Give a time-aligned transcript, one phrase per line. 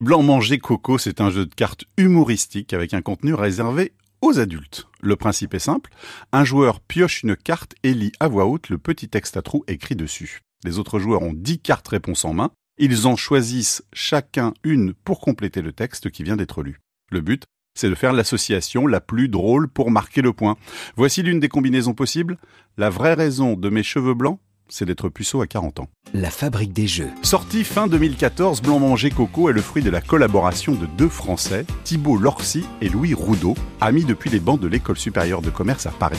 [0.00, 4.86] Blanc manger coco, c'est un jeu de cartes humoristique avec un contenu réservé aux adultes.
[5.00, 5.90] Le principe est simple,
[6.30, 9.64] un joueur pioche une carte et lit à voix haute le petit texte à trous
[9.66, 10.38] écrit dessus.
[10.62, 15.18] Les autres joueurs ont 10 cartes réponses en main, ils en choisissent chacun une pour
[15.18, 16.78] compléter le texte qui vient d'être lu.
[17.10, 17.42] Le but,
[17.74, 20.56] c'est de faire l'association la plus drôle pour marquer le point.
[20.96, 22.38] Voici l'une des combinaisons possibles.
[22.76, 24.38] La vraie raison de mes cheveux blancs,
[24.68, 25.88] c'est d'être puceau à 40 ans.
[26.14, 27.10] La fabrique des jeux.
[27.22, 31.66] Sorti fin 2014, Blanc Manger Coco est le fruit de la collaboration de deux Français,
[31.84, 35.90] Thibault Lorcy et Louis Roudot, amis depuis les bancs de l'école supérieure de commerce à
[35.90, 36.18] Paris.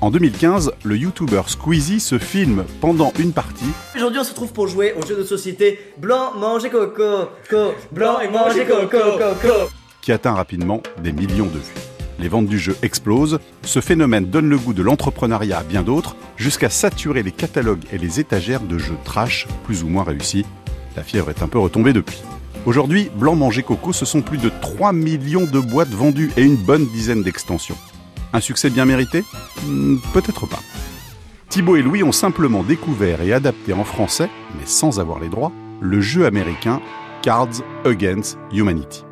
[0.00, 3.64] En 2015, le youtubeur Squeezie se filme pendant une partie.
[3.96, 8.20] Aujourd'hui, on se trouve pour jouer au jeu de société Blanc Manger Coco, co, Blanc
[8.20, 9.70] et Manger Coco, coco.
[10.02, 11.83] qui atteint rapidement des millions de vues.
[12.18, 16.16] Les ventes du jeu explosent, ce phénomène donne le goût de l'entrepreneuriat à bien d'autres,
[16.36, 20.46] jusqu'à saturer les catalogues et les étagères de jeux trash plus ou moins réussis.
[20.96, 22.22] La fièvre est un peu retombée depuis.
[22.66, 26.56] Aujourd'hui, Blanc Manger Coco, ce sont plus de 3 millions de boîtes vendues et une
[26.56, 27.76] bonne dizaine d'extensions.
[28.32, 29.24] Un succès bien mérité?
[29.66, 30.60] Hmm, Peut-être pas.
[31.50, 35.52] Thibaut et Louis ont simplement découvert et adapté en français, mais sans avoir les droits,
[35.80, 36.80] le jeu américain
[37.22, 39.04] Cards Against Humanity.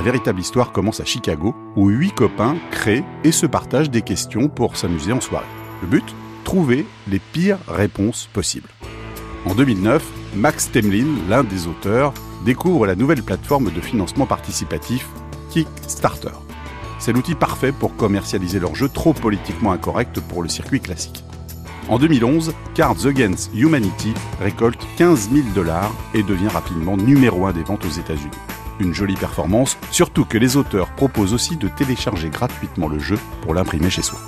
[0.00, 4.48] La véritable histoire commence à Chicago, où huit copains créent et se partagent des questions
[4.48, 5.44] pour s'amuser en soirée.
[5.82, 6.14] Le but?
[6.42, 8.70] Trouver les pires réponses possibles.
[9.44, 10.02] En 2009,
[10.36, 12.14] Max Temlin, l'un des auteurs,
[12.46, 15.06] découvre la nouvelle plateforme de financement participatif
[15.50, 16.32] Kickstarter.
[16.98, 21.24] C'est l'outil parfait pour commercialiser leur jeu trop politiquement incorrect pour le circuit classique.
[21.90, 27.64] En 2011, Cards Against Humanity récolte 15 000 dollars et devient rapidement numéro 1 des
[27.64, 28.30] ventes aux États-Unis.
[28.80, 33.52] Une jolie performance, surtout que les auteurs proposent aussi de télécharger gratuitement le jeu pour
[33.52, 34.18] l'imprimer chez soi.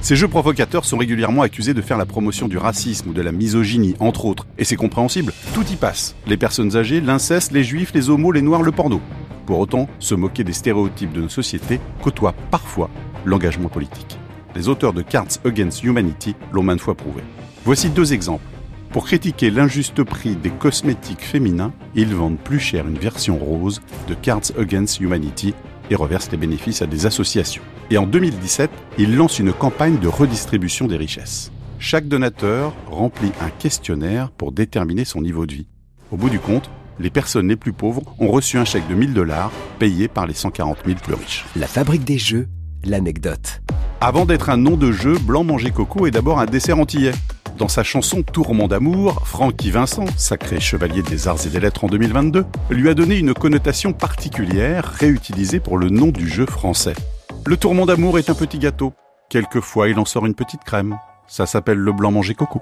[0.00, 3.32] Ces jeux provocateurs sont régulièrement accusés de faire la promotion du racisme ou de la
[3.32, 6.14] misogynie, entre autres, et c'est compréhensible, tout y passe.
[6.26, 9.00] Les personnes âgées, l'inceste, les juifs, les homos, les noirs, le porno.
[9.46, 12.88] Pour autant, se moquer des stéréotypes de nos sociétés côtoie parfois
[13.24, 14.18] l'engagement politique.
[14.54, 17.22] Les auteurs de Cards Against Humanity l'ont maintes fois prouvé.
[17.64, 18.44] Voici deux exemples.
[18.92, 24.12] Pour critiquer l'injuste prix des cosmétiques féminins, ils vendent plus cher une version rose de
[24.12, 25.54] Cards Against Humanity
[25.90, 27.62] et reversent les bénéfices à des associations.
[27.90, 31.50] Et en 2017, ils lancent une campagne de redistribution des richesses.
[31.78, 35.68] Chaque donateur remplit un questionnaire pour déterminer son niveau de vie.
[36.10, 36.70] Au bout du compte,
[37.00, 40.34] les personnes les plus pauvres ont reçu un chèque de 1000 dollars payé par les
[40.34, 41.46] 140 000 plus riches.
[41.56, 42.46] La fabrique des jeux.
[42.84, 43.62] L'anecdote.
[44.02, 47.12] Avant d'être un nom de jeu, Blanc Manger Coco est d'abord un dessert antillais.
[47.58, 51.88] Dans sa chanson Tourment d'amour, Francky Vincent, sacré chevalier des arts et des lettres en
[51.88, 56.94] 2022, lui a donné une connotation particulière réutilisée pour le nom du jeu français.
[57.44, 58.94] Le tourment d'amour est un petit gâteau.
[59.28, 60.98] Quelquefois, il en sort une petite crème.
[61.26, 62.60] Ça s'appelle le blanc manger coco.